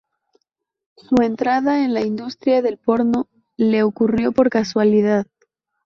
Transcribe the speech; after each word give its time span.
Su 0.97 1.17
entrada 1.21 1.85
en 1.85 1.93
la 1.93 2.01
industria 2.01 2.63
del 2.63 2.79
porno 2.79 3.27
le 3.55 3.83
ocurrió 3.83 4.31
por 4.31 4.49
casualidad. 4.49 5.27